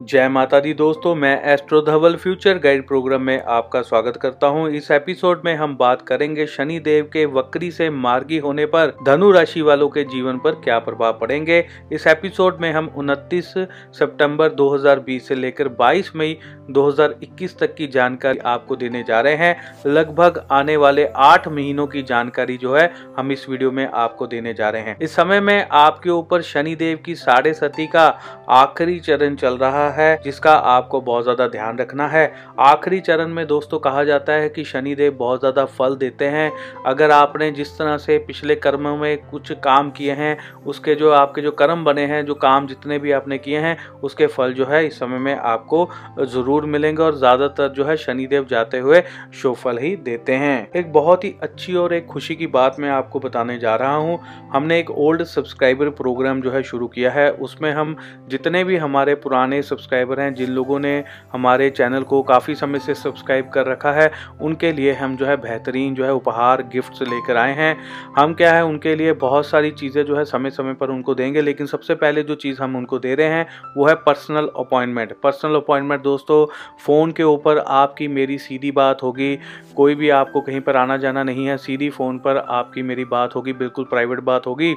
जय 0.00 0.28
माता 0.28 0.58
दी 0.60 0.72
दोस्तों, 0.74 1.14
मैं 1.14 1.42
astro 1.52 1.80
Dhaval 1.82 2.16
future 2.16 2.58
guide 2.58 2.86
programme 2.86 3.22
में 3.22 3.42
आपका 3.42 3.80
स्वागत 3.82 4.16
करता 4.16 4.46
हूँ। 4.46 4.68
इस 4.70 4.90
एपिसोड 4.90 5.42
में 5.44 5.54
हम 5.56 5.76
बात 5.76 6.02
करेंगे 6.02 6.46
शनि 6.46 6.78
देव 6.80 7.08
के 7.12 7.24
वक्री 7.26 7.70
से 7.70 7.88
मार्गी 7.90 8.38
होने 8.38 8.66
पर 8.66 8.92
धनु 9.06 9.30
राशि 9.30 9.62
वालों 9.62 9.88
के 9.88 10.04
जीवन 10.04 10.38
पर 10.38 10.50
क्या 10.54 10.78
प्रभाव 10.78 11.12
पड़ेंगे। 11.12 11.64
इस 11.92 12.06
एपिसोड 12.06 12.58
में 12.60 12.70
हम 12.72 12.90
29 12.96 13.52
सितंबर 13.92 14.52
2020 14.52 15.28
से 15.28 15.34
लेकर 15.34 15.68
22 15.68 16.12
मई 16.16 16.38
2021 16.70 17.58
तक 17.58 17.74
की 17.74 17.86
जानकारी 17.86 18.38
आपको 18.38 18.76
देने 18.76 19.02
जा 19.02 19.20
रहे 19.20 19.34
हैं। 19.34 19.56
लगभग 19.86 20.46
आने 20.50 20.76
वाले 20.76 21.08
आठ 21.16 21.48
महीनों 21.48 21.86
की 21.86 22.02
जानकारी 22.02 22.56
जो 22.56 22.76
है, 22.76 22.90
हम 23.18 23.32
इस 23.32 23.48
वीडियो 23.48 23.70
में 23.70 23.86
आपको 23.86 24.26
देने 24.26 24.54
जा 24.54 24.70
रहे 24.70 24.82
हैं। 24.82 24.96
इस 25.02 25.16
समय 25.16 25.40
में 25.40 25.66
आपके 25.70 26.10
ऊपर 26.10 26.42
शनिदेव 26.42 26.98
की 27.06 27.14
साढ़े 27.14 27.54
सती 27.54 27.86
का 27.86 28.06
आखिरी 28.50 28.98
चरण 29.00 29.34
चल 29.34 29.58
रहा 29.58 29.85
रहा 29.86 30.02
है, 30.02 30.20
जिसका 30.24 30.52
आपको 30.52 31.00
बहुत 31.00 31.22
ज़्यादा 31.22 31.46
ध्यान 31.48 31.78
रखना 31.78 32.06
है। 32.08 32.32
आखिरी 32.60 33.00
चरण 33.00 33.28
में 33.28 33.46
दोस्तों 33.46 33.78
कहा 33.78 34.04
जाता 34.04 34.32
है 34.32 34.48
कि 34.48 34.64
शनिदेव 34.64 35.16
बहुत 35.18 35.40
ज़्यादा 35.40 35.64
फल 35.64 35.96
देते 35.96 36.24
हैं। 36.26 36.50
अगर 36.86 37.10
आपने 37.10 37.50
जिस 37.50 37.76
तरह 37.78 37.96
से 37.96 38.18
पिछले 38.18 38.54
कर्मों 38.56 38.96
में 38.96 39.16
कुछ 39.20 39.52
काम 39.64 39.90
किए 39.90 40.12
हैं, 40.12 40.36
उसके 40.66 40.94
जो 40.94 41.10
आपके 41.12 41.42
जो 41.42 41.50
कर्म 41.52 41.84
बने 41.84 42.04
हैं, 42.06 42.24
जो 42.26 42.34
काम 42.36 42.66
जितने 42.66 42.98
भी 42.98 43.12
आपने 43.12 43.38
किए 43.38 43.58
हैं, 43.58 43.76
उसके 44.02 44.26
फल 44.28 44.52
जो 44.52 44.66
है 44.66 44.84
इस 44.86 44.98
समय 44.98 45.18
में 45.18 45.34
आपको 45.36 45.88
ज़रूर 46.20 46.64
मिलेंगे 46.66 47.02
और 47.02 47.16
ज़्यादातर 47.18 47.68
जो 47.68 47.84
है 47.84 47.96
शनिदेव 47.96 48.46
जाते 48.50 48.78
हुए 48.78 49.02
शोफल 49.32 49.78
ही 49.78 49.94
देते 50.04 50.34
हैं। 50.34 50.70
एक 50.76 50.92
बहुत 50.92 51.24
ही 51.24 51.34
अच्छी 51.42 51.74
और 51.74 51.94
एक 51.94 52.06
खुशी 52.06 52.34
की 52.36 52.46
बात 52.48 52.76
मैं 52.80 52.90
आपको 52.90 53.20
बताने 53.20 53.58
जा 53.58 53.74
रहा 53.76 53.94
हूँ। 53.94 54.18
हमने 54.52 54.78
एक 54.78 54.90
ओल्ड 54.90 55.22
सब्सक्राइबर 55.24 55.90
प्रोग्राम 55.92 56.40
जो 56.42 56.50
है 56.50 56.62
शुरू 56.62 56.86
किया 56.88 57.10
है। 57.10 57.30
उसमें 57.30 57.70
हम 57.72 57.96
जितने 58.28 58.62
भी 58.64 58.76
हमारे 58.76 59.14
पुराने 59.16 59.60
सब्सक्राइबर 59.76 60.20
हैं, 60.20 60.34
जिन 60.34 60.50
लोगों 60.50 60.78
ने 60.78 60.92
हमारे 61.32 61.68
चैनल 61.70 62.02
को 62.02 62.22
काफ़ी 62.22 62.54
समय 62.54 62.78
से 62.78 62.94
सब्सक्राइब 62.94 63.48
कर 63.48 63.66
रखा 63.66 63.92
है, 63.92 64.10
उनके 64.40 64.72
लिए 64.72 64.92
हम 64.92 65.16
जो 65.16 65.26
है 65.26 65.36
बेहतरीन 65.36 65.94
जो 65.94 66.04
है 66.04 66.12
उपहार 66.14 66.62
गिफ्ट्स 66.72 67.02
लेकर 67.02 67.36
आए 67.36 67.54
हैं। 67.54 67.76
हम 68.18 68.34
क्या 68.34 68.52
है, 68.54 68.64
उनके 68.64 68.94
लिए 68.96 69.12
बहुत 69.14 69.46
सारी 69.46 69.70
चीज़ें 69.70 70.04
जो 70.04 70.16
है 70.16 70.24
समय 70.24 70.50
समय 70.50 70.74
पर 70.74 70.90
उनको 70.90 71.14
देंगे, 71.14 71.42
लेकिन 71.42 71.66
सबसे 71.66 71.94
पहले 71.94 72.22
जो 72.22 72.34
चीज़ 72.36 72.62
हम 72.62 72.76
उनको 72.76 72.98
दे 72.98 73.14
रहे 73.14 73.26
हैं, 73.26 73.46
वो 73.76 73.86
है 73.86 73.94
पर्सनल 73.96 74.48
अपॉइंटमेंट 74.56 75.14
पर्सनल 75.22 75.54
अपॉइंटमेंट 75.56 76.02
दोस्तों 76.02 76.44
फ़ोन 76.84 77.12
के 77.12 77.22
ऊपर 77.22 77.58
आपकी 77.58 78.08
मेरी 78.08 78.38
सीधी 78.38 78.70
बात 78.70 79.02
होगी, 79.02 79.38
कोई 79.76 79.94
भी 79.94 80.10
आपको 80.10 80.40
कहीं 80.40 80.60
पर 80.60 80.76
आना 80.76 80.96
जाना 80.96 81.22
नहीं 81.22 81.46
है, 81.46 81.56
सीधी 81.58 81.90
फ़ोन 81.90 82.18
पर 82.18 82.36
आपकी 82.38 82.82
मेरी 82.82 83.04
बात 83.06 83.34
होगी, 83.34 83.52
बिल्कुल 83.54 83.84
प्राइवेट 83.84 84.20
बात 84.20 84.46
होगी। 84.46 84.74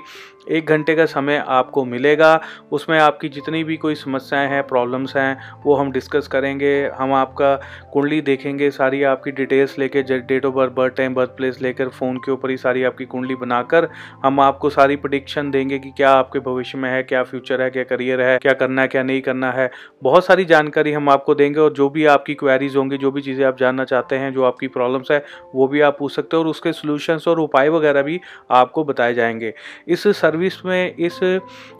एक 0.49 0.65
घंटे 0.65 0.95
का 0.95 1.05
समय 1.05 1.43
आपको 1.47 1.85
मिलेगा। 1.85 2.41
उसमें 2.71 2.99
आपकी 2.99 3.29
जितनी 3.29 3.63
भी 3.63 3.77
कोई 3.77 3.95
समस्याएँ 3.95 4.49
हैं 4.49 4.63
प्रॉब्लम्स 4.67 5.15
हैं, 5.15 5.37
वो 5.65 5.75
हम 5.75 5.91
डिस्कस 5.91 6.27
करेंगे। 6.27 6.89
हम 6.95 7.13
आपका 7.13 7.55
कुंडली 7.93 8.21
देखेंगे, 8.21 8.71
सारी 8.71 9.03
आपकी 9.03 9.31
डिटेल्स 9.31 9.79
लेके 9.79 10.01
date 10.01 10.45
of 10.45 10.53
birth 10.55 10.71
birth 10.71 10.95
time 10.95 11.13
birth 11.13 11.29
place 11.29 11.61
लेकर 11.61 11.89
फ़ोन 11.89 12.17
के 12.17 12.31
ऊपर 12.31 12.49
ही 12.49 12.57
सारी 12.57 12.83
आपकी 12.83 13.05
कुंडली 13.05 13.35
बनाकर, 13.35 13.87
हम 14.23 14.39
आपको 14.39 14.69
सारी 14.69 14.95
प्रडिक्शन 14.95 15.51
देंगे 15.51 15.79
कि 15.79 15.91
क्या 15.91 16.11
आपके 16.11 16.39
भविष्य 16.39 16.77
में 16.77 16.89
है, 16.89 17.03
क्या 17.03 17.23
फ्यूचर 17.23 17.61
है, 17.61 17.69
क्या 17.69 17.83
करियर 17.83 18.21
है, 18.21 18.37
क्या 18.37 18.53
करना 18.53 18.81
है, 18.81 18.87
क्या 18.87 19.03
नहीं 19.03 19.21
करना 19.21 19.51
है। 19.51 19.71
बहुत 20.03 20.25
सारी 20.25 20.45
जानकारी 20.45 20.91
हम 20.91 21.09
आपको 21.09 21.35
देंगे 21.35 21.59
और 21.59 21.73
जो 21.73 21.89
भी 21.89 22.05
आपकी 22.05 22.33
क्वेरीज 22.33 22.75
होंगी, 22.75 22.97
जो 22.97 23.11
भी 23.11 23.21
चीज़ें 23.21 23.45
आप 23.45 23.57
जानना 23.57 23.85
चाहते 23.85 24.15
हैं, 24.15 24.33
जो 24.33 24.43
आपकी 24.43 24.67
प्रॉब्लम्स 24.67 25.11
है, 25.11 25.25
वो 25.55 25.67
भी 25.67 25.81
आप 25.81 25.97
पूछ 25.99 26.15
सकते 26.15 26.37
हो 26.37 26.43
और 26.43 26.49
उसके 26.49 26.73
सोल्यूशंस 26.73 27.27
और 27.27 27.39
उपाय 27.39 27.69
वगैरह 27.69 28.01
भी 28.01 28.21
आपको 28.51 28.83
बताए 28.83 29.13
जाएँगे। 29.13 29.53
इस 29.87 30.07
सर्विस 30.07 30.38
में 30.65 30.95
इस 30.95 31.19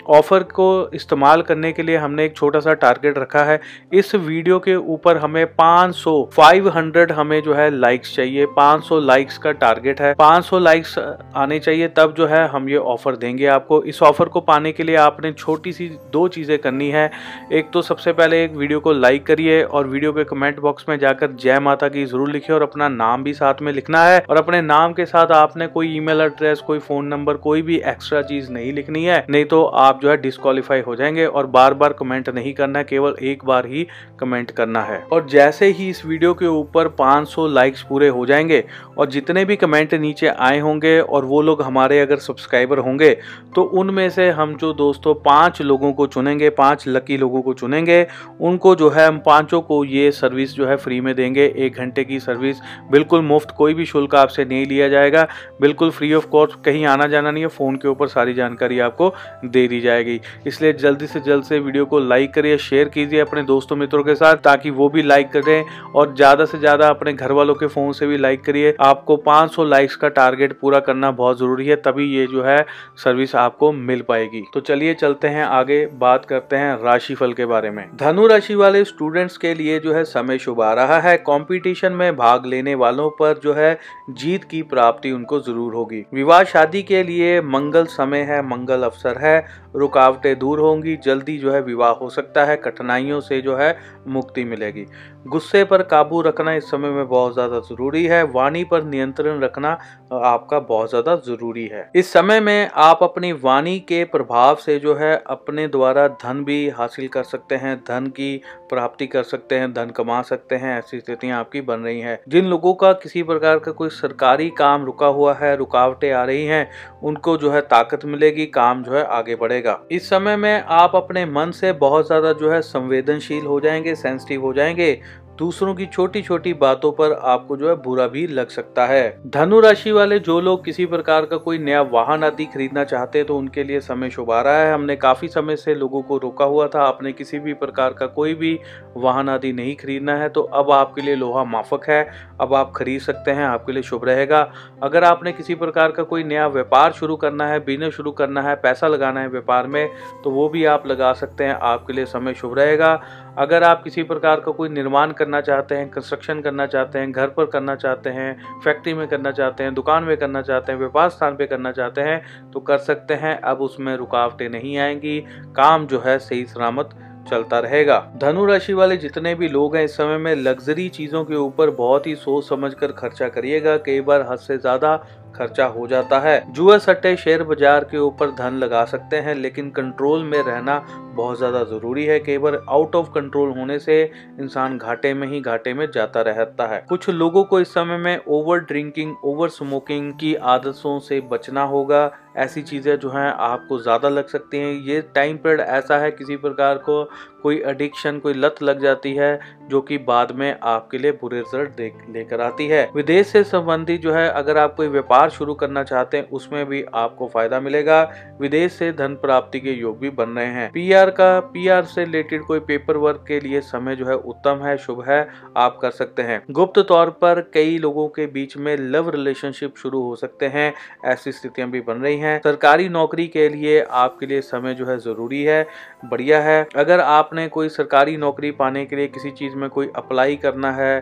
ऑफ़र 0.07 0.43
को 0.51 0.67
इस्तेमाल 0.93 1.41
करने 1.41 1.71
के 1.71 1.83
लिए 1.83 1.97
हमने 1.97 2.25
एक 2.25 2.35
छोटा 2.35 2.59
सा 2.59 2.73
टारगेट 2.73 3.17
रखा 3.17 3.43
है। 3.43 3.59
इस 3.93 4.13
वीडियो 4.17 4.57
के 4.59 4.75
ऊपर 4.75 5.17
हमें 5.17 5.45
500 5.55 6.13
500 6.33 7.11
हमें 7.11 7.41
जो 7.41 7.53
है 7.53 7.69
लाइक्स 7.71 8.15
चाहिए। 8.15 8.45
500 8.55 8.99
लाइक्स 8.99 9.37
का 9.37 9.51
टारगेट 9.53 10.01
है। 10.01 10.13
500 10.13 10.59
लाइक्स 10.59 10.97
आने 10.99 11.59
चाहिए, 11.59 11.87
तब 11.89 12.13
जो 12.17 12.27
है 12.27 12.47
हम 12.47 12.69
ये 12.69 12.77
ऑफ़र 12.77 13.15
देंगे 13.15 13.45
आपको। 13.47 13.81
इस 13.83 14.01
ऑफ़र 14.03 14.27
को 14.27 14.41
पाने 14.41 14.71
के 14.71 14.83
लिए 14.83 14.95
आपने 14.97 15.31
छोटी 15.33 15.73
सी 15.73 15.89
दो 16.13 16.27
चीज़ें 16.27 16.57
करनी 16.59 16.89
है। 16.89 17.09
एक 17.51 17.69
तो 17.73 17.81
सबसे 17.81 18.13
पहले 18.13 18.43
एक 18.43 18.55
वीडियो 18.55 18.79
को 18.79 18.93
लाइक 18.93 19.25
करिए 19.25 19.61
और 19.63 19.87
वीडियो 19.87 20.13
के 20.13 20.23
कमेंट 20.25 20.59
बॉक्स 20.59 20.85
में 20.89 20.97
जाकर 20.99 21.31
जय 21.33 21.59
माता 21.59 21.87
की 21.89 22.05
ज़रूर 22.05 22.29
लिखिए 22.29 22.55
और 22.55 22.61
अपना 22.61 22.89
नाम 22.89 23.23
भी 23.23 23.33
साथ 23.33 23.61
में 23.61 23.71
लिखना 23.73 24.03
है। 24.05 24.19
और 24.21 24.37
अपने 24.37 24.61
नाम 24.63 24.93
के 24.93 25.05
साथ 25.05 25.31
आपने 25.33 25.67
कोई 25.69 25.95
ईमेल 25.95 26.21
एड्रेस 26.21 26.59
कोई 26.61 26.79
फ़ोन 26.79 27.05
नंबर 27.07 27.37
कोई 27.39 27.61
भी 27.61 27.77
एक्स्ट्रा 27.87 28.21
चीज़ 28.23 28.48
नहीं 28.49 28.71
लिखनी 28.73 29.03
है, 29.05 29.25
नहीं 29.29 29.45
तो 29.45 29.63
आप 29.63 29.99
जो 30.01 30.09
है 30.09 30.15
डिस्कालीफाई 30.17 30.81
हो 30.81 30.95
जाएँगे 30.95 31.25
और 31.25 31.47
बार 31.47 31.73
बार 31.73 31.93
कमेंट 31.93 32.29
नहीं 32.29 32.53
करना 32.53 32.79
है 32.79 32.85
केवल 32.85 33.15
एक 33.23 33.45
बार 33.45 33.65
ही 33.65 33.85
कमेंट 34.19 34.51
करना 34.51 34.81
है। 34.81 34.99
और 35.03 35.27
जैसे 35.29 35.67
ही 35.67 35.89
इस 35.89 36.05
वीडियो 36.05 36.33
के 36.33 36.45
ऊपर 36.47 36.88
500 36.99 37.47
लाइक्स 37.47 37.81
पूरे 37.81 38.07
हो 38.07 38.25
जाएँगे 38.25 38.63
और 38.97 39.09
जितने 39.09 39.45
भी 39.45 39.55
कमेंट 39.55 39.93
नीचे 39.95 40.27
आए 40.29 40.59
होंगे 40.59 40.99
और 40.99 41.25
वो 41.25 41.41
लोग 41.41 41.61
हमारे 41.61 41.99
अगर 41.99 42.17
सब्सक्राइबर 42.19 42.77
होंगे 42.79 43.09
तो 43.55 43.63
उनमें 43.73 44.09
से 44.09 44.29
हम 44.31 44.55
जो 44.55 44.73
दोस्तों 44.73 45.13
पाँच 45.15 45.61
लोगों 45.61 45.91
को 45.93 46.07
चुनेंगे, 46.07 46.49
पाँच 46.49 46.83
लकी 46.88 47.17
लोगों 47.17 47.41
को 47.41 47.53
चुनेंगे, 47.53 48.05
उनको 48.41 48.75
जो 48.75 48.89
है 48.89 49.07
हम 49.07 49.17
पाँचों 49.19 49.61
को 49.61 49.83
ये 49.85 50.11
सर्विस 50.11 50.53
जो 50.55 50.67
है 50.67 50.75
फ्री 50.77 50.99
में 51.01 51.13
देंगे, 51.15 51.45
एक 51.57 51.75
घंटे 51.75 52.03
की 52.03 52.19
सर्विस 52.19 52.57
बिल्कुल 52.91 53.21
मुफ़्त 53.21 53.53
कोई 53.57 53.73
भी 53.73 53.85
शुल्क 53.85 54.15
आपसे 54.15 54.45
नहीं 54.45 54.65
लिया 54.65 54.88
जाएगा। 54.89 55.27
बिल्कुल 55.61 55.89
फ्री 55.91 56.13
ऑफ़ 56.13 56.27
कॉस्ट 56.27 56.63
कहीं 56.65 56.85
आना 56.85 57.07
जाना 57.07 57.31
नहीं 57.31 57.43
है 57.43 57.49
फ़ोन 57.49 57.75
के 57.75 57.88
ऊपर 57.88 58.07
सारी 58.07 58.28
जानकारी 58.34 58.79
आपको 58.81 59.13
दे 59.45 59.67
दी 59.67 59.79
जाएगी। 59.81 60.19
इसलिए 60.47 60.73
जल्दी 60.75 61.07
से 61.07 61.19
जल्द 61.19 61.44
से 61.44 61.59
वीडियो 61.59 61.85
को 61.85 62.00
लाइक 62.00 62.34
करिए, 62.34 62.57
शेयर 62.59 62.90
कीजिए 62.90 63.19
अपने 63.19 63.44
दोस्तों 63.44 63.75
मित्रों 63.75 64.03
के 64.03 64.16
साथ 64.16 64.35
ताकि 64.44 64.69
वो 64.72 64.90
भी 64.90 65.01
लाइक 65.03 65.31
करें 65.31 65.63
और 65.95 66.13
ज़्यादा 66.16 66.45
से 66.45 66.59
ज़्यादा 66.59 66.88
अपने 66.89 67.13
घर 67.13 67.31
वालों 67.31 67.56
के 67.56 67.68
फ़ोन 67.68 67.91
से 67.94 68.07
भी 68.07 68.18
लाइक 68.18 68.44
करिए। 68.44 68.75
आपको 68.81 69.16
500 69.19 69.66
लाइक्स 69.66 69.95
का 69.95 70.07
टारगेट 70.09 70.59
पूरा 70.59 70.79
करना 70.81 71.12
बहुत 71.13 71.38
ज़रूरी 71.39 71.68
है, 71.68 71.75
तभी 71.78 72.06
ये 72.07 72.25
जो 72.28 72.44
है 72.44 72.66
सर्विस 72.97 73.35
आपको 73.38 73.72
मिल 73.72 74.01
पाएगी। 74.01 74.44
तो 74.53 74.59
चलिए 74.62 74.94
चलते 74.95 75.28
हैं 75.28 75.44
आगे, 75.45 75.85
बात 75.95 76.25
करते 76.25 76.56
हैं 76.56 76.75
राशिफल 76.84 77.34
के 77.34 77.45
बारे 77.45 77.69
में। 77.72 77.85
धनु 77.97 78.28
राशि 78.28 78.56
वाले 78.56 78.84
स्टूडेंट्स 78.85 79.38
के 79.38 79.53
लिए 79.53 79.79
जो 79.79 79.94
है 79.94 80.03
समय 80.06 80.38
शुभ 80.39 80.62
आ 80.62 80.72
रहा 80.73 81.00
है। 81.00 81.18
कॉम्पिटिशन 81.19 81.91
में 81.94 82.16
भाग 82.18 82.45
लेने 82.45 82.75
वालों 82.78 83.09
पर 83.12 83.39
जो 83.44 83.53
है 83.53 83.78
जीत 84.12 84.44
की 84.44 84.62
प्राप्ति 84.66 85.12
उनको 85.12 85.39
ज़रूर 85.41 85.73
होगी। 85.73 86.03
विवाह 86.13 86.44
शादी 86.45 86.81
के 86.84 87.01
लिए 87.03 87.39
मंगल 87.44 87.85
समय 87.88 88.19
है, 88.22 88.41
मंगल 88.47 88.84
अवसर 88.84 89.18
है, 89.18 89.46
रुकावटें 89.75 90.38
दूर 90.40 90.59
होंगी, 90.59 90.96
जल्दी 90.97 91.38
जो 91.38 91.52
है 91.52 91.62
विवाह 91.62 91.91
हो 91.91 92.09
सकता 92.09 92.46
है, 92.46 92.56
कठिनाइयों 92.57 93.19
से 93.22 93.41
जो 93.41 93.56
है 93.56 93.78
मुक्ति 94.07 94.44
मिलेगी। 94.44 94.85
गुस्से 95.28 95.63
पर 95.63 95.81
काबू 95.84 96.22
रखना 96.22 96.53
इस 96.53 96.69
समय 96.72 96.90
में 96.90 97.07
बहुत 97.07 97.34
ज़्यादा 97.34 97.59
ज़रूरी 97.59 98.06
है, 98.06 98.24
वाणी 98.24 98.63
पर 98.63 98.84
नियंत्रण 98.84 99.40
रखना 99.40 99.78
आपका 100.13 100.59
बहुत 100.59 100.90
ज़्यादा 100.90 101.16
ज़रूरी 101.18 101.66
है। 101.68 101.90
इस 101.96 102.12
समय 102.13 102.40
में 102.40 102.69
आप 102.75 103.00
अपनी 103.03 103.31
वाणी 103.34 103.78
के 103.80 104.03
प्रभाव 104.06 104.56
से 104.56 104.78
जो 104.80 104.96
है 104.96 105.16
अपने 105.28 105.68
द्वारा 105.68 106.07
धन 106.24 106.44
भी 106.44 106.69
हासिल 106.69 107.07
कर 107.07 107.24
सकते 107.24 107.56
हैं, 107.56 107.75
धन 107.80 108.07
की 108.07 108.36
प्राप्ति 108.69 109.07
कर 109.07 109.24
सकते 109.24 109.56
हैं, 109.56 109.74
धन 109.74 109.90
कमा 109.90 110.22
सकते 110.22 110.56
हैं, 110.56 110.78
ऐसी 110.80 111.00
स्थितियाँ 111.00 111.40
आपकी 111.40 111.62
बन 111.62 111.80
रही 111.80 112.00
हैं। 112.00 112.18
जिन 112.30 112.46
लोगों 112.46 112.74
का 112.74 112.91
किसी 112.94 113.24
प्रकार 113.24 113.59
का 113.59 113.72
कोई 113.72 113.90
सरकारी 113.90 114.50
काम 114.50 114.86
रुका 114.86 115.07
हुआ 115.07 115.34
है, 115.34 115.56
रुकावटें 115.56 116.12
आ 116.12 116.24
रही 116.24 116.46
हैं, 116.46 116.69
उनको 117.03 117.38
जो 117.38 117.51
है 117.51 117.62
ताकत 117.62 118.06
मिलेगी, 118.09 118.45
काम 118.45 118.83
जो 118.83 118.93
है 118.93 119.03
आगे 119.07 119.35
बढ़ेगा। 119.35 119.79
इस 119.91 120.09
समय 120.09 120.35
में 120.35 120.63
आप 120.67 120.95
अपने 120.95 121.25
मन 121.25 121.51
से 121.51 121.71
बहुत 121.75 122.07
ज़्यादा 122.07 122.33
जो 122.33 122.51
है 122.51 122.61
संवेदनशील 122.61 123.45
हो 123.45 123.59
जाएँगे 123.59 123.95
सेंसिटिव 123.95 124.41
हो 124.41 124.53
जाएँगे 124.53 124.91
दूसरों 125.39 125.74
की 125.75 125.86
छोटी 125.86 126.21
छोटी 126.21 126.53
बातों 126.53 126.91
पर 126.91 127.12
आपको 127.13 127.57
जो 127.57 127.68
है 127.69 127.75
बुरा 127.75 128.07
भी 128.07 128.25
लग 128.27 128.50
सकता 128.50 128.86
है। 128.86 129.21
धनु 129.27 129.59
राशि 129.59 129.91
वाले 129.91 130.18
जो 130.19 130.39
लोग 130.41 130.63
किसी 130.65 130.86
प्रकार 130.86 131.25
का 131.25 131.38
कोई 131.38 131.57
नया 131.57 131.81
वाहन 131.83 132.24
आदि 132.24 132.45
खरीदना 132.45 132.83
चाहते 132.83 133.19
हैं 133.19 133.27
तो 133.27 133.38
उनके 133.38 133.63
लिए 133.63 133.80
समय 133.80 134.09
शुभ 134.09 134.31
आ 134.31 134.41
रहा 134.41 134.57
है। 134.57 134.74
हमने 134.74 134.95
काफ़ी 134.95 135.27
समय 135.27 135.56
से 135.56 135.75
लोगों 135.75 136.01
को 136.01 136.18
रोका 136.18 136.45
हुआ 136.45 136.68
था, 136.68 136.81
आपने 136.81 137.12
किसी 137.12 137.39
भी 137.39 137.53
प्रकार 137.56 137.94
का 137.94 138.06
कोई 138.09 138.33
भी 138.33 138.59
वाहन 138.97 139.30
आदि 139.30 139.51
नहीं 139.53 139.75
खरीदना 139.75 140.15
है 140.15 140.27
तो 140.30 140.41
अब 140.41 140.71
आपके 140.71 141.01
लिए 141.01 141.15
लोहा 141.15 141.44
माफक 141.45 141.89
है। 141.89 142.01
अब 142.41 142.53
आप 142.53 142.74
खरीद 142.75 143.01
सकते 143.01 143.31
हैं, 143.31 143.45
आपके 143.45 143.71
लिए 143.71 143.83
शुभ 143.83 144.06
रहेगा। 144.06 144.41
अगर 144.83 145.03
आपने 145.03 145.31
किसी 145.31 145.56
प्रकार 145.56 145.91
का 145.91 146.03
कोई 146.03 146.24
नया 146.24 146.47
व्यापार 146.50 146.91
शुरू 146.91 147.15
करना 147.15 147.47
है, 147.47 147.59
बिज़नेस 147.62 147.94
शुरू 147.94 148.12
करना 148.12 148.41
है, 148.41 148.56
पैसा 148.57 148.88
लगाना 148.88 149.21
है 149.21 149.30
व्यापार 149.30 149.68
में 149.68 149.89
तो 150.24 150.31
वो 150.31 150.50
भी 150.50 150.65
आप 150.68 150.88
लगा 150.88 151.13
सकते 151.13 151.44
हैं, 151.44 151.57
आपके 151.63 151.94
लिए 151.94 152.06
समय 152.07 152.33
शुभ 152.33 152.57
रहेगा। 152.59 152.94
अगर 153.39 153.63
आप 153.63 153.83
किसी 153.83 154.03
प्रकार 154.03 154.39
का 154.39 154.51
कोई 154.51 154.69
निर्माण 154.69 155.12
करना 155.12 155.39
चाहते 155.41 155.75
हैं 155.75 155.89
कंस्ट्रक्शन 155.89 156.41
करना 156.41 156.65
चाहते 156.68 157.00
हैं, 157.00 157.12
घर 157.12 157.27
पर 157.27 157.45
करना 157.45 157.75
चाहते 157.75 158.09
हैं 158.09 158.59
फैक्ट्री 158.63 158.94
में 158.94 159.07
करना 159.07 159.31
चाहते 159.31 159.63
हैं, 159.63 159.74
दुकान 159.74 160.03
में 160.03 160.15
करना 160.18 160.41
चाहते 160.41 160.71
हैं, 160.71 160.80
व्यापार 160.80 161.09
स्थान 161.09 161.36
पर 161.36 161.45
करना 161.45 161.71
चाहते 161.71 162.01
हैं 162.01 162.51
तो 162.51 162.59
कर 162.59 162.77
सकते 162.77 163.13
हैं। 163.13 163.36
अब 163.41 163.62
उसमें 163.62 163.95
रुकावटें 163.97 164.50
नहीं 164.50 164.77
आएँगी। 164.77 165.19
काम 165.56 165.88
जो 165.88 166.00
है 166.00 166.18
सही 166.19 166.45
सलामत 166.45 166.89
चलता 167.30 167.59
रहेगा। 167.59 168.00
धनु 168.18 168.45
राशि 168.45 168.74
वाले 168.74 168.97
जितने 168.97 169.33
भी 169.36 169.47
लोग 169.47 169.75
हैं, 169.75 169.83
इस 169.83 169.95
समय 169.97 170.18
में 170.18 170.36
लग्जरी 170.36 170.88
चीज़ों 170.89 171.24
के 171.25 171.36
ऊपर 171.36 171.69
बहुत 171.71 172.07
ही 172.07 172.15
सोच 172.15 172.47
समझ 172.50 172.74
कर 172.74 172.91
खर्चा 172.91 173.27
करिएगा। 173.30 173.77
कई 173.77 174.01
बार 174.01 174.25
हद 174.30 174.39
से 174.39 174.57
ज़्यादा 174.57 174.95
खर्चा 175.39 175.65
हो 175.68 175.88
जाता 175.88 176.19
है। 176.19 176.41
जुआ 176.53 176.77
सट्टे 176.80 177.15
शेयर 177.18 177.44
बाज़ार 177.44 177.83
के 177.83 177.97
ऊपर 178.00 178.31
धन 178.33 178.53
लगा 178.56 178.83
सकते 178.86 179.18
हैं, 179.18 179.36
लेकिन 179.36 179.69
कंट्रोल 179.71 180.24
में 180.24 180.41
रहना 180.44 180.77
बहुत 181.15 181.38
ज़्यादा 181.38 181.63
ज़रूरी 181.65 182.06
है। 182.06 182.19
केवल 182.19 182.59
आउट 182.69 182.95
ऑफ़ 182.95 183.09
कंट्रोल 183.12 183.50
होने 183.51 183.77
से 183.80 184.01
इंसान 184.39 184.77
घाटे 184.77 185.13
में 185.13 185.27
ही 185.27 185.41
घाटे 185.41 185.74
में 185.74 185.86
जाता 185.91 186.21
रहता 186.21 186.68
है। 186.68 186.86
कुछ 186.89 187.09
लोगों 187.09 187.44
को 187.44 187.59
इस 187.59 187.74
समय 187.74 187.97
में 187.97 188.19
ओवर 188.27 188.59
ड्रिंकिंग 188.62 189.15
ओवर 189.25 189.50
स्मोकिंग 189.50 190.12
की 190.13 190.33
आदतों 190.36 191.00
से 191.00 191.19
बचना 191.31 191.63
होगा। 191.65 192.09
ऐसी 192.38 192.62
चीज़ें 192.62 192.97
जो 193.00 193.09
हैं 193.09 193.31
आपको 193.33 193.77
ज़्यादा 193.80 194.09
लग 194.09 194.27
सकती 194.27 194.57
हैं। 194.57 194.74
ये 194.83 195.01
टाइम 195.15 195.38
पीरियड 195.38 195.59
ऐसा 195.62 195.97
है 195.97 196.12
किसी 196.12 196.36
प्रकार 196.38 196.77
को 196.80 197.03
कोई 197.44 197.62
एडिक्शन 197.65 198.19
कोई 198.19 198.33
लत 198.33 198.56
लग 198.63 198.81
जाती 198.81 199.13
है, 199.13 199.39
जो 199.68 199.81
कि 199.81 199.97
बाद 199.97 200.31
में 200.31 200.56
आपके 200.63 200.97
लिए 200.97 201.12
बुरे 201.12 201.39
रिज़ल्ट 201.39 201.80
लेकर 202.15 202.41
आती 202.41 202.68
है। 202.68 202.89
विदेश 202.95 203.27
से 203.27 203.44
संबंधित 203.44 204.01
जो 204.01 204.13
है, 204.13 204.30
अगर 204.30 204.57
आप 204.57 204.75
कोई 204.75 204.88
व्यापार 204.88 205.30
शुरू 205.30 205.53
करना 205.53 205.83
चाहते 205.83 206.18
हैं, 206.18 206.30
उसमें 206.30 206.65
भी 206.65 206.83
आपको 206.94 207.27
फ़ायदा 207.27 207.59
मिलेगा। 207.59 208.01
विदेश 208.41 208.74
से 208.74 208.91
धन 208.91 209.13
प्राप्ति 209.15 209.59
के 209.59 209.71
योग 209.71 210.00
भी 210.00 210.09
बन 210.09 210.30
रहे 210.30 210.45
हैं। 210.45 210.71
पीआर 210.71 211.09
का 211.09 211.39
पीआर 211.39 211.83
से 211.83 212.03
रिलेटेड 212.03 212.44
कोई 212.44 212.59
पेपर 212.59 212.97
वर्क 212.97 213.25
के 213.27 213.39
लिए 213.39 213.62
समय 213.62 213.95
जो 213.95 214.06
है, 214.06 214.15
उत्तम 214.15 214.62
है, 214.63 214.77
शुभ 214.77 215.03
है, 215.07 215.27
आप 215.57 215.80
कर 215.81 215.91
सकते 215.91 216.21
हैं। 216.21 216.41
गुप्त 216.51 216.80
तौर 216.80 217.09
पर 217.09 217.41
कई 217.53 217.77
लोगों 217.77 218.07
के 218.07 218.25
बीच 218.27 218.57
में 218.57 218.75
लव 218.77 219.09
रिलेशनशिप 219.09 219.77
शुरू 219.77 220.01
हो 220.01 220.15
सकते 220.15 220.45
हैं, 220.45 220.74
ऐसी 221.06 221.31
स्थितियाँ 221.31 221.69
भी 221.69 221.81
बन 221.81 221.94
रही 221.94 222.18
हैं। 222.18 222.39
सरकारी 222.44 222.89
नौकरी 222.89 223.27
के 223.27 223.50
लिए 223.50 223.81
आपके 223.81 224.25
लिए 224.25 224.41
समय 224.41 224.74
जो 224.74 224.86
है, 224.86 224.97
ज़रूरी 224.97 225.44
है, 225.44 225.68
बढ़िया 226.06 226.41
है। 226.41 226.68
अगर 226.75 227.00
आपने 227.29 227.47
कोई 227.47 227.69
सरकारी 227.69 228.15
नौकरी 228.17 228.49
पाने 228.51 228.85
के 228.85 228.95
लिए 228.95 229.07
किसी 229.07 229.31
चीज़ 229.31 229.55
में 229.55 229.69
कोई 229.69 229.89
अप्लाई 229.95 230.35
करना 230.35 230.71
है 230.71 230.93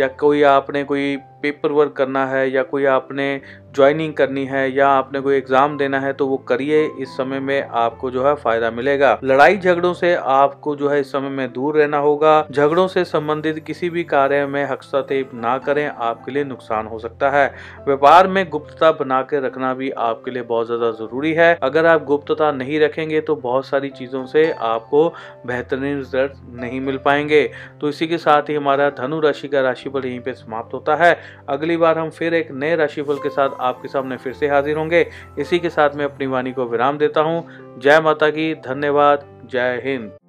या 0.00 0.06
कोई 0.20 0.42
आपने 0.48 0.84
कोई 0.84 1.16
पेपर 1.42 1.72
वर्क 1.72 1.92
करना 1.92 2.24
है 2.26 2.50
या 2.50 2.62
कोई 2.62 2.84
आपने 2.86 3.24
ज्वाइनिंग 3.74 4.12
करनी 4.14 4.44
है 4.46 4.60
या 4.72 4.88
आपने 4.88 5.20
कोई 5.20 5.36
एग्ज़ाम 5.36 5.76
देना 5.78 6.00
है 6.00 6.12
तो 6.12 6.26
वो 6.26 6.36
करिए। 6.48 6.84
इस 7.00 7.16
समय 7.16 7.40
में 7.40 7.62
आपको 7.62 8.10
जो 8.10 8.26
है 8.26 8.34
फ़ायदा 8.34 8.70
मिलेगा। 8.70 9.18
लड़ाई 9.24 9.56
झगड़ों 9.56 9.92
से 9.94 10.14
आपको 10.14 10.74
जो 10.76 10.88
है 10.88 11.00
इस 11.00 11.10
समय 11.12 11.28
में 11.28 11.52
दूर 11.52 11.76
रहना 11.76 11.98
होगा। 11.98 12.34
झगड़ों 12.52 12.86
से 12.88 13.04
संबंधित 13.04 13.58
किसी 13.66 13.90
भी 13.90 14.04
कार्य 14.04 14.46
में 14.46 14.64
हस्तक्षेप 14.64 15.30
ना 15.34 15.56
करें, 15.58 15.86
आपके 15.88 16.32
लिए 16.32 16.44
नुकसान 16.44 16.86
हो 16.86 16.98
सकता 16.98 17.30
है। 17.30 17.46
व्यापार 17.86 18.28
में 18.28 18.48
गुप्तता 18.50 18.90
बना 18.92 19.20
के 19.22 19.40
रखना 19.46 19.72
भी 19.74 19.90
आपके 19.90 20.30
लिए 20.30 20.42
बहुत 20.44 20.66
ज़्यादा 20.66 20.90
ज़रूरी 20.92 21.32
है। 21.32 21.58
अगर 21.62 21.86
आप 21.86 22.04
गुप्तता 22.04 22.52
नहीं 22.52 22.80
रखेंगे 22.80 23.20
तो 23.22 23.36
बहुत 23.38 23.66
सारी 23.66 23.90
चीज़ों 23.92 24.24
से 24.26 24.50
आपको 24.52 25.08
बेहतरीन 25.46 25.96
रिज़ल्ट 25.96 26.32
नहीं 26.60 26.80
मिल 26.80 26.98
पाएँगे। 27.04 27.42
तो 27.80 27.88
इसी 27.88 28.06
के 28.06 28.18
साथ 28.18 28.48
ही 28.48 28.54
हमारा 28.54 28.90
धनु 28.92 29.20
राशि 29.20 29.48
का 29.48 29.60
राशिफल 29.82 30.08
यहीं 30.08 30.20
पे 30.20 30.32
समाप्त 30.32 30.74
होता 30.74 30.96
है। 30.96 31.16
अगली 31.48 31.76
बार 31.76 31.98
हम 31.98 32.10
फिर 32.10 32.34
एक 32.34 32.50
नए 32.52 32.76
राशिफल 32.76 33.16
के 33.16 33.28
साथ 33.28 33.50
आपके 33.60 33.88
सामने 33.88 34.16
फिर 34.16 34.32
से 34.32 34.48
हाजिर 34.48 34.76
होंगे। 34.76 35.06
इसी 35.38 35.58
के 35.58 35.70
साथ 35.70 35.96
मैं 35.96 36.04
अपनी 36.04 36.26
वाणी 36.26 36.52
को 36.52 36.64
विराम 36.64 36.98
देता 36.98 37.20
हूँ। 37.20 37.44
जय 37.78 38.00
माता 38.00 38.30
की, 38.30 38.54
धन्यवाद, 38.54 39.26
जय 39.50 39.82
हिंद। 39.84 40.21